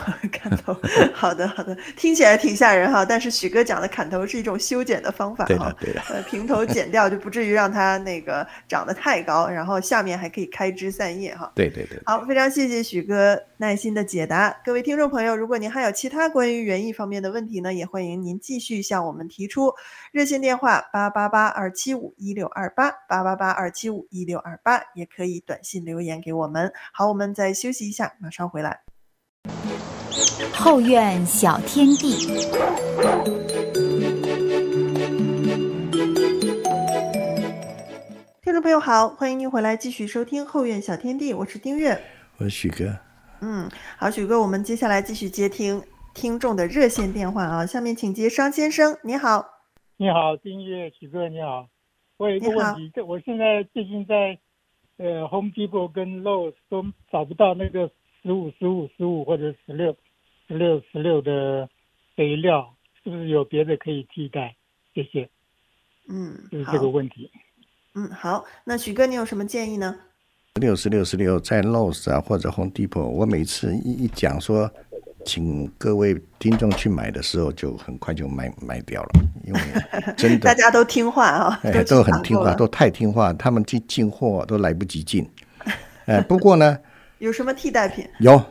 [0.31, 0.75] 砍头，
[1.13, 3.05] 好的好的，听起来挺吓人哈。
[3.05, 11.51] 但是许哥讲的砍头是一种修剪的方法哈，对的，呃，平头剪掉就不至于让它那个长得太高，然后下面还可以开枝散叶哈。
[11.55, 12.01] 对对对。
[12.05, 14.55] 好，非常谢谢许哥耐心的解答。
[14.65, 19.73] 各位听众朋友，如果您还有其他关于园艺方面的问题呢，也欢迎您继续向我们提出。
[20.11, 26.71] 热线电话八八八二七五一六二八八八八二七五一六二八，也可以短信留言给我们。
[26.91, 28.81] 好，我们再休息一下，马上回来。
[30.53, 32.27] 后院小天地，
[38.41, 41.99] 听众朋友好，欢迎您回来继续收听后院小天地，我是丁月，
[42.37, 42.95] 我是许哥。
[43.41, 45.81] 嗯，好，许哥，我们接下来继续接听
[46.13, 47.65] 听众的热线电话啊。
[47.65, 49.43] 下面请接商先生，你好。
[49.97, 51.67] 你好，丁月，许哥你好。
[52.17, 54.37] 我有一个问题，这我现在最近在
[54.97, 57.89] 呃 Home Depot 跟 Lowe's 都找不到那个。
[58.25, 59.97] 十五、十五、十五或者十六、十
[60.47, 61.67] 六、十六的
[62.15, 64.55] 肥料，是不是有别的可以替代？
[64.93, 65.29] 谢谢。
[66.09, 67.31] 嗯，就是这个问题。
[67.95, 69.95] 嗯，好，那许哥，你有什么建议呢？
[70.55, 74.69] 十六、十六、十六，在 Lowe's 啊或者 Home Depot，我每次一一讲说，
[75.25, 79.09] 请各位听众去买的时候，就很快就卖卖掉了，
[79.45, 79.59] 因为
[80.17, 85.27] 真的大家都听话啊，哎都很听话，都太听话，他们进进货都来不及进。
[86.05, 86.77] 哎，不过呢。
[87.19, 88.05] 有什么替代品？
[88.19, 88.43] 有，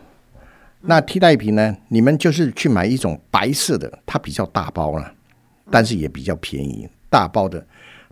[0.83, 1.77] 那替代品呢？
[1.89, 5.15] 你们就是去买一种白色的，它比较大包了，
[5.71, 6.89] 但是也比较便宜。
[7.09, 7.65] 大包的，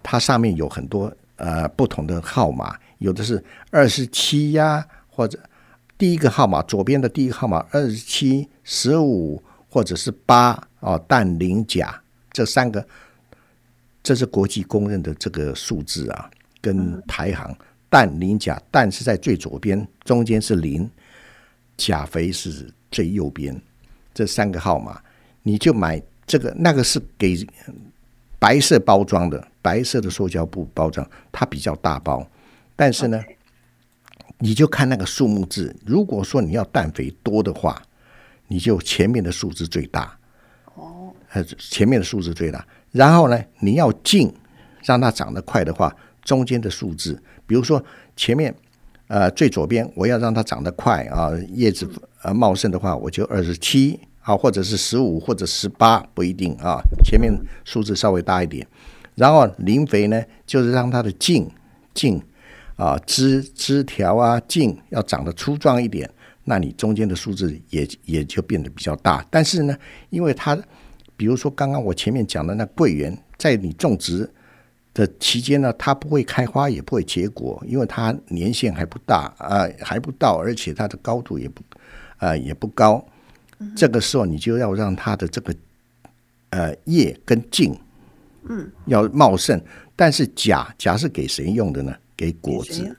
[0.02, 5.38] 它上面有很多呃不同的号码，有的是二十七呀，或者
[5.98, 12.00] 第一个号码左边的第一个号码二十七、十五或者是八哦，氮磷钾
[12.32, 12.86] 这三个，
[14.02, 16.30] 这是国际公认的这个数字啊，
[16.60, 17.52] 跟排行。
[17.88, 20.88] 氮、磷、钾，氮是在最左边，中间是磷，
[21.80, 23.58] 钾肥是最右边，
[24.12, 25.00] 这三个号码，
[25.42, 27.46] 你就买这个，那个是给
[28.38, 32.28] 白色包装的，白色的塑胶布包装，它比较大包，
[32.76, 33.24] 但是呢，
[34.38, 37.82] 你就看那个数目字，如果说你要氮肥多的话，
[38.48, 40.18] 你就前面的数字最大，
[40.74, 44.30] 哦，呃，前面的数字最大，然后呢，你要进
[44.84, 47.22] 让它长得快的话，中间的数字。
[47.46, 47.82] 比如说
[48.16, 48.54] 前面，
[49.10, 51.84] 呃，最左边我要让它长得快啊，叶子
[52.22, 58.64] 呃茂盛的话，我就二十七啊，或者是十五或者十八不一定啊，前面数字稍微大一点。
[59.16, 61.50] 然后磷肥呢，就是让它的茎
[61.92, 62.22] 茎
[62.76, 66.08] 啊枝枝条啊茎要长得粗壮一点，
[66.44, 69.26] 那你中间的数字也也就变得比较大。
[69.28, 69.76] 但是呢，
[70.10, 70.56] 因为它，
[71.16, 74.30] 比如说刚刚我前面讲的那桂圆，在你种植。
[74.92, 81.62] 的期间呢，它不会开花，也不会结果，因为它年限还不大啊，还不到，而且它的高度也不
[82.18, 83.04] 啊也不高。
[83.76, 85.54] 这个时候，你就要让它的这个
[86.50, 87.72] 呃叶跟茎，
[88.48, 89.60] 嗯，要茂盛。
[89.94, 91.94] 但是钾钾是给谁用的呢？
[92.16, 92.96] 给果子，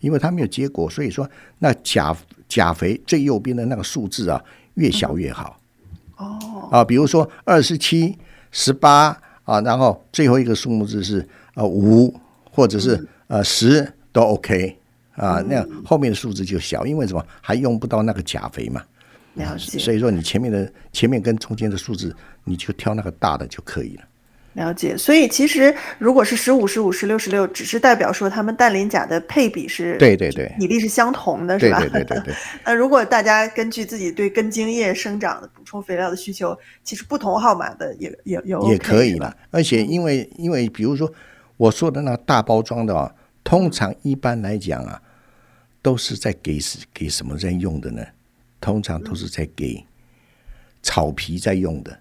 [0.00, 2.16] 因为它没有结果，所以说那钾
[2.48, 4.42] 钾肥最右边的那个数字啊，
[4.74, 5.60] 越小越好。
[6.16, 8.18] 哦，啊，比如说二十七、
[8.50, 9.16] 十八。
[9.48, 12.14] 啊，然后最后一个数目字是呃五
[12.52, 14.76] 或者是呃十都 OK
[15.12, 18.82] 啊，那样后面的数字就小，因为什么还用不到那个钾肥嘛。
[19.36, 19.78] 了解。
[19.78, 24.02] 所以说你前面的前面跟中间的数字，你就挑那个大的就可以了。
[24.54, 24.96] 了解。
[24.96, 31.78] 所以其实如果是十五、十五、十六、十六，只是代表说它们氮磷钾的配比是对对对比例是相同的，是吧？
[31.80, 32.34] 对对对对。
[32.64, 39.36] 那如果大家根据自己对根茎叶生长的补充肥料的需求，其实不同号码的也也也也可以了。
[39.50, 41.12] 而且因为因为比如说
[41.56, 45.00] 我说的那大包装的啊，通常一般来讲啊，
[45.80, 46.58] 都是在给
[46.92, 48.02] 给什么人用的呢？
[48.60, 49.84] 通常都是在给
[50.82, 51.96] 草皮在用的。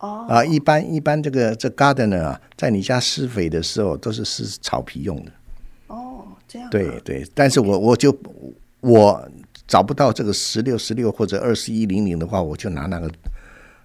[0.00, 5.32] 哦啊，一般一般这个这 gardener 啊，在你家施肥的时候都是施草皮用的。
[5.86, 6.68] 哦，这样。
[6.70, 8.16] 对对，但是我我就
[8.80, 9.28] 我
[9.66, 13.10] 找不到这个十六十六或者二十一零零的话，我就拿那个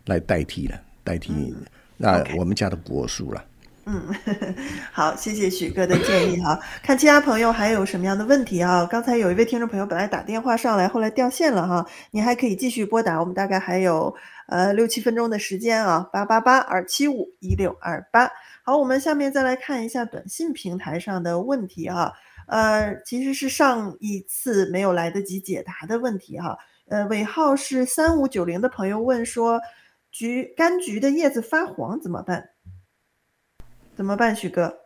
[0.06, 1.54] 来代替了，代替
[1.98, 3.44] 那我们家的果树了。
[3.88, 4.02] 嗯，
[4.92, 6.60] 好，谢谢许哥的建议哈。
[6.82, 8.84] 看其他朋友还有什么样的问题啊？
[8.86, 11.86] 刚才有一位听众朋友本来打电话上来，后来掉线了哈。
[12.10, 14.12] 你还可以继续拨打，我们大概还有
[14.48, 18.32] 呃六七分钟的时间啊，八八八二七五一六二八。
[18.64, 22.14] 好，我们下面再来看一下短信平台上的问题哈，
[22.48, 29.62] 呃，其实是上一次没有来得及解答的问题哈，呃，尾号是三五九零的朋友问说，
[30.12, 32.50] 橘柑橘的叶子发黄怎么办？
[33.96, 34.80] 怎么办，许哥？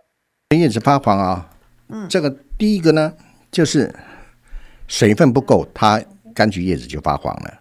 [0.56, 1.50] 叶子发黄啊，
[1.88, 3.14] 嗯，这个第一个呢，
[3.50, 3.96] 就是
[4.88, 6.02] 水分不够，它
[6.36, 7.60] 柑橘叶子就发黄了，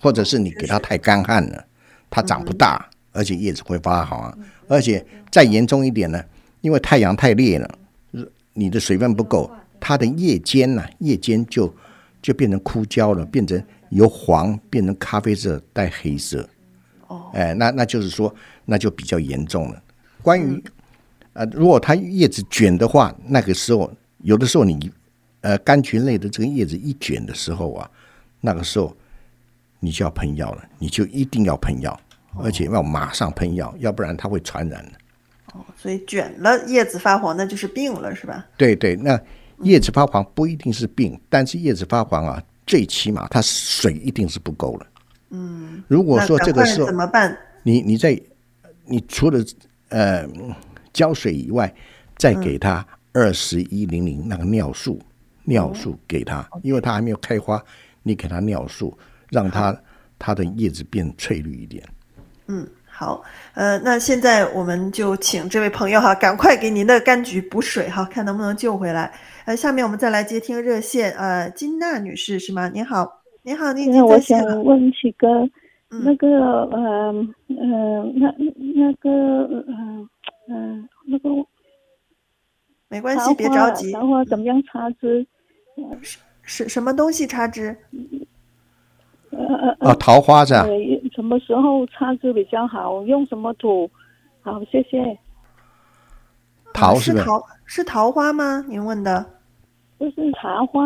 [0.00, 1.64] 或者是你给它太干旱了，
[2.08, 4.38] 它长不大，而且叶子会发黄。
[4.68, 6.22] 而且再严重一点呢，
[6.60, 7.68] 因为太阳太烈了，
[8.52, 11.74] 你的水分不够，它的叶尖呢，叶尖就
[12.20, 16.46] 就变成枯焦了，变成由黄变成咖啡色带黑色。
[17.06, 18.34] 哦，哎，那那就是说，
[18.66, 19.82] 那就比较严重了。
[20.20, 20.62] 关于
[21.32, 24.90] 呃，如果它叶子卷的话，那个时候有的时候你
[25.40, 27.90] 呃柑橘类的这个叶子一卷的时候啊，
[28.40, 28.94] 那个时候
[29.80, 31.98] 你就要喷药了，你就一定要喷药。
[32.40, 34.92] 而且要马上喷药，要不然它会传染的。
[35.54, 38.46] 哦，所以卷了叶子发黄，那就是病了，是吧？
[38.56, 39.18] 对对，那
[39.62, 44.86] 叶子发黄不一定是病，但是叶子发黄啊，最起码它水一定是不够了。
[45.30, 47.36] 嗯，如果说这个时候怎么办？
[47.62, 48.20] 你你在
[48.84, 49.42] 你除了
[49.88, 50.28] 呃
[50.92, 51.74] 浇水以外，
[52.16, 55.00] 再给它二十一零零那个尿素，
[55.44, 57.60] 尿素给它，因为它还没有开花，
[58.02, 58.96] 你给它尿素，
[59.30, 59.76] 让它
[60.18, 61.82] 它的叶子变翠绿一点。
[62.46, 63.22] 嗯，好，
[63.54, 69.12] 呃，那现在我们就请这位朋友哈，赶快给您的柑橘补水哈，看能不能救回来。
[69.44, 72.68] 呃，下面我们再来接听热线，呃，金娜女士是吗？
[72.68, 75.28] 您好，您好，您好我想问几个，
[75.88, 76.26] 那个，
[76.66, 77.14] 呃，
[77.48, 78.34] 呃，那
[78.74, 80.08] 那个，呃，
[80.48, 81.28] 呃，那个，
[82.88, 83.90] 没关系，别着急。
[83.92, 85.26] 然后怎么样插枝？
[86.42, 87.76] 什什么东西插枝？
[89.46, 90.66] 呃呃呃，桃花是吧？
[91.14, 93.02] 什么时候插枝比较好？
[93.04, 93.88] 用什么土？
[94.42, 95.16] 好，谢谢。
[96.74, 98.64] 桃是桃是桃花吗？
[98.68, 99.24] 您问的？
[99.96, 100.82] 不是茶花，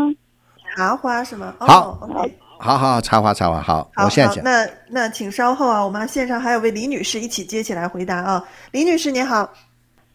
[0.74, 1.54] 茶花是吗？
[1.58, 3.90] 好，OK，好好茶花茶花好。
[3.94, 4.44] 好，我现在讲。
[4.44, 8.42] 那那请稍后啊，我们线上还有位李女士一起接起来回答啊。
[8.70, 9.48] 李女士您好，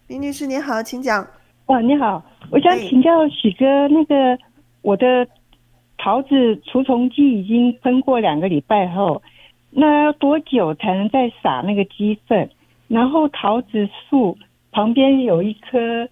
[0.08, 1.26] 李女士您好，请讲。
[1.68, 4.38] 哇，你好，我想请教许哥，那个
[4.82, 5.28] 我的
[6.08, 9.22] 桃子除虫剂已经喷过两个礼拜后。
[9.72, 12.50] 那要多久才能再撒那个鸡粪？
[12.88, 14.38] 然后桃子树
[14.72, 16.08] 旁边有一棵，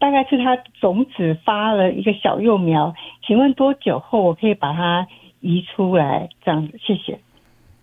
[0.00, 2.92] 大概是它种子发了一个小幼苗，
[3.24, 5.06] 请问多久后我可以把它
[5.38, 6.28] 移出来？
[6.44, 7.16] 这样子，谢谢。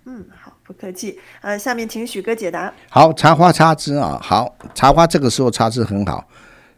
[0.05, 1.17] 嗯，好，不客气。
[1.41, 2.73] 呃，下面请许哥解答。
[2.89, 6.25] 好，茶花插枝啊，好，茶花这个时候插枝很好。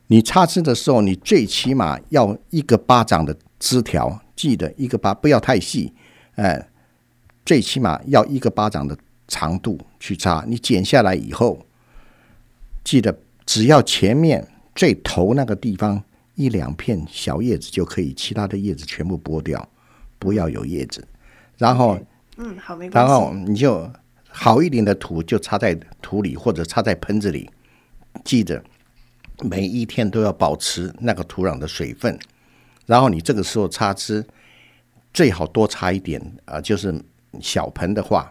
[0.05, 5.93] 你插枝的时候，你最起码要一个巴掌的枝条，记得一个巴，不要太细，
[6.33, 6.67] 哎。
[7.43, 8.95] 最起码要一个巴掌的
[9.27, 11.65] 长度去插，你剪下来以后，
[12.83, 16.03] 记得只要前面最头那个地方
[16.35, 19.67] 一两片小叶子就可以，其他的叶子全部剥掉，
[20.19, 21.05] 不要有叶子。
[21.57, 21.99] 然后，
[22.37, 23.11] 嗯，好，没关系。
[23.11, 23.91] 然后你就
[24.29, 27.49] 好一点的土就插在土里或者插在盆子里，
[28.23, 28.63] 记得
[29.41, 32.17] 每一天都要保持那个土壤的水分。
[32.91, 34.25] 然后你这个时候插枝，
[35.13, 36.93] 最好多插一点啊，就是。
[37.39, 38.29] 小盆的话，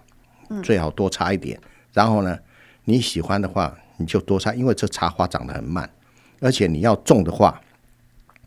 [0.63, 1.59] 最好多插一点。
[1.95, 2.39] 然后呢，
[2.85, 5.89] 你喜欢的话，你就多插，因为这茶花长得很慢，
[6.39, 7.59] 而且你要种的话，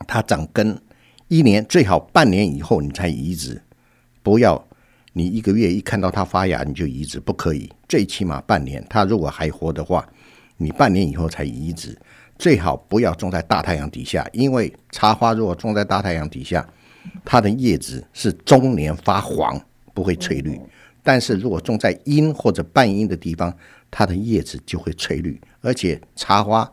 [0.05, 0.79] 它长根
[1.27, 3.59] 一年最好半年以后你才移植，
[4.21, 4.63] 不要
[5.13, 7.67] 你一个月一看到它发芽你就移植，不可以。
[7.89, 10.07] 最起码半年，它如果还活的话，
[10.57, 11.97] 你半年以后才移植。
[12.37, 16.67] 最好不要种在大太阳底下，因为茶花如果种在大太阳底下，
[17.23, 19.59] 它的叶子是终年发黄。
[19.95, 20.59] 不会翠绿，
[21.03, 23.55] 但是如果种在阴或者半阴的地方，
[23.91, 25.39] 它的叶子就会翠绿。
[25.61, 26.67] 而且茶花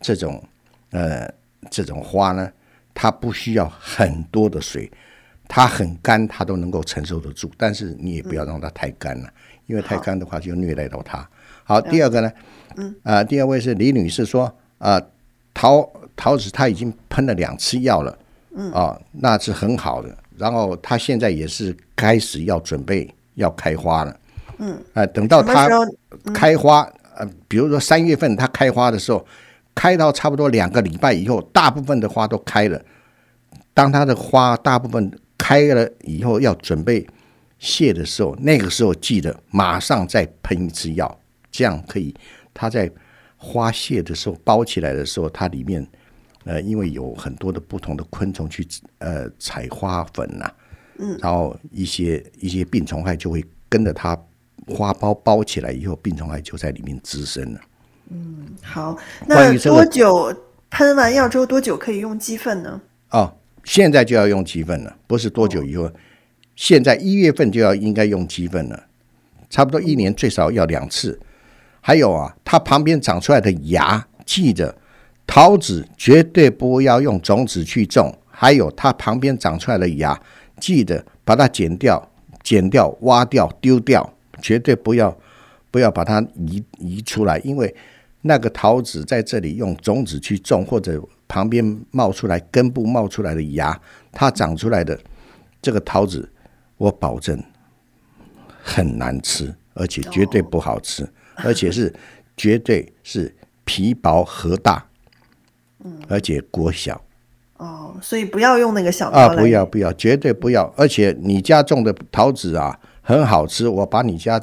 [0.00, 0.42] 这种
[0.90, 1.32] 呃
[1.70, 2.50] 这种花呢，
[2.92, 4.90] 它不需要很多的水，
[5.46, 7.48] 它很干，它都能够承受得住。
[7.56, 9.32] 但是你也不要让它太干了，
[9.66, 11.24] 因为太干的话就虐待到它。
[11.62, 12.32] 好，第二个呢，
[12.74, 14.52] 嗯啊，第二位是李女士说
[14.84, 15.00] 啊，
[15.54, 18.18] 桃桃子他已经喷了两次药了，
[18.54, 20.14] 嗯啊，那是很好的。
[20.36, 24.20] 然后它现在也是开始要准备要开花了，
[24.58, 25.68] 嗯，啊，等到它
[26.34, 26.82] 开花，
[27.16, 29.24] 呃，比如说三月份它开花的时候，
[29.74, 32.78] 开到差不多两个礼拜以后，大部分的花都开了。
[33.72, 37.06] 当它的花大部分开了以后，要准备
[37.58, 41.18] 谢的时候，那个时候记得马上再喷一次药，
[41.50, 42.12] 这样可以
[42.52, 42.90] 它在
[43.44, 45.86] 花谢的时候包起来的时候，它里面。
[46.46, 48.68] 呃，因为有很多的不同的昆虫去
[48.98, 50.52] 呃采花粉呐，
[50.98, 54.14] 嗯，然后一些一些病虫害就会跟着它
[54.68, 57.60] 花苞包起来以后，病虫害就在里面滋生了。
[58.10, 58.94] 嗯，好，
[59.26, 60.36] 那多久
[60.68, 62.78] 喷完药之后多久可以用鸡粪呢？
[63.12, 63.34] 哦，
[63.64, 65.90] 现在就要用鸡粪了，不是多久以后，
[66.54, 68.84] 现在一月份就要应该用鸡粪了，
[69.48, 71.18] 差不多一年最少要两次。
[71.86, 74.74] 还有啊，它旁边长出来的芽，记着
[75.26, 78.10] 桃子绝对不要用种子去种。
[78.30, 80.18] 还有它旁边长出来的芽，
[80.58, 82.02] 记得把它剪掉、
[82.42, 85.14] 剪掉、挖掉、丢掉，绝对不要
[85.70, 87.76] 不要把它移移出来，因为
[88.22, 93.78] 那个桃子在这里用种子去种，或者旁边冒出来根部冒出来的芽，
[94.10, 94.98] 它长出来的
[95.60, 96.26] 这个桃子，
[96.78, 97.38] 我保证
[98.62, 101.06] 很难吃，而且绝对不好吃，
[101.36, 101.92] 而且是
[102.36, 104.86] 绝对是皮薄核大，
[106.08, 107.00] 而且果小。
[107.56, 109.28] 哦，所以不要用那个小啊！
[109.28, 110.64] 不要不要，绝对不要！
[110.76, 113.68] 而且你家种的桃子啊，很好吃。
[113.68, 114.42] 我把你家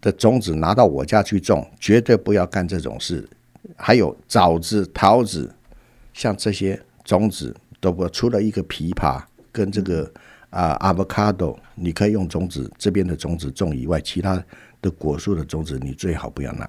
[0.00, 3.28] 的种子拿到我家去种，绝对不要干这种事。
[3.76, 5.52] 还有枣子、桃子，
[6.14, 10.10] 像这些种子都不，除了一个枇杷跟这个
[10.50, 14.42] 啊 avocado，你可以用种子这边的种子种以外，其他
[14.80, 16.66] 的果树的种子你最好不要拿，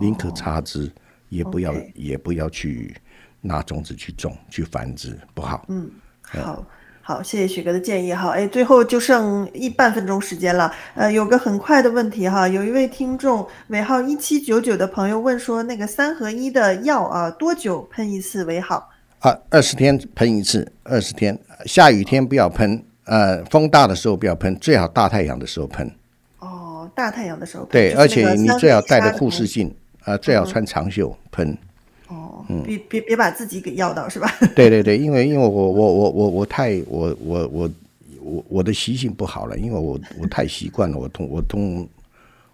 [0.00, 0.90] 宁可插枝，
[1.28, 2.96] 也不要也不要去。
[3.42, 5.64] 拿种子去种去繁殖不好。
[5.68, 6.62] 嗯，好，
[7.00, 8.32] 好，谢谢许哥的建议哈。
[8.32, 10.70] 哎，最后就剩一半分钟时间了。
[10.94, 18.90] 呃，有个很快的问题哈，有一位听众尾号一七九九的朋友问说，那个三合一的药啊，多久喷一次为好？
[19.20, 21.38] 啊，二十天喷一次，二十天。
[21.64, 25.90] 下雨天不要喷，呃，风大的时候不要喷，最好大太阳的时候喷。
[27.00, 27.64] 哦，大太阳的时候。
[27.64, 29.74] 对，而且你最好戴着护视镜，
[30.04, 31.56] 啊，最好穿长袖喷。
[32.08, 34.30] 哦，嗯别别别把自己给要到是吧？
[34.54, 37.70] 对对对，因为因为我我我我我太我我我
[38.20, 41.88] 我我的习性不好了，因为我我太习惯了，我通我通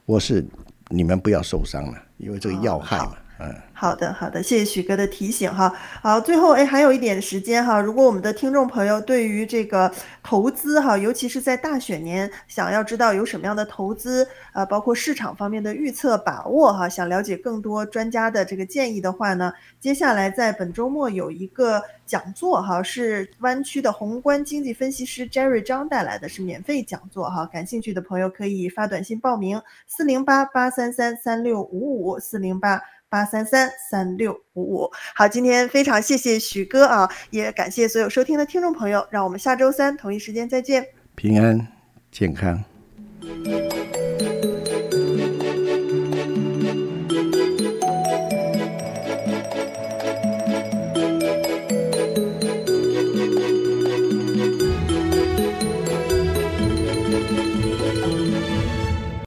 [0.05, 0.45] 我是
[0.89, 3.17] 你们不要受伤了，因为这个要害嘛。
[3.39, 5.71] 嗯，好的，好的，谢谢许哥的提醒哈。
[6.01, 7.79] 好，最后哎，还有一点时间哈。
[7.79, 32.81] 如果我们的听众朋友对于这个投资哈，尤其是在大选年，想要知道有什么样的投资啊，包括市场方面的预测把握哈，想了解更多专家的这个建议的话呢，接下来在本周末有一个讲座哈，是湾区的宏观经济分析师 Jerry 张带来的是免费讲座哈，感兴趣的朋友可以发短信报名四零八八三三三六五五四零八。
[33.09, 41.69] 八三三三六五五，好，今天非常谢谢许哥啊，也感谢所有收听的听众朋友，让我们下周三同一时间再见，平安
[42.11, 42.65] 健康。